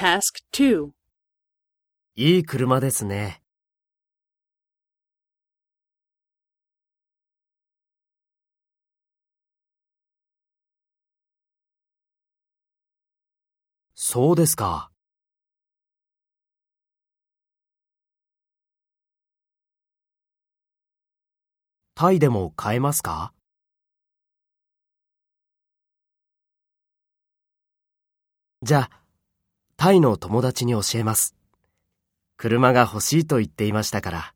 [0.00, 0.92] Task 2.
[2.14, 3.42] いい車ですね。
[13.94, 14.90] そうですか。
[21.94, 23.34] タイでも買えますか？
[28.62, 28.99] じゃあ、
[29.82, 31.34] タイの友達に教えます。
[32.36, 34.34] 車が欲しいと言っていましたから。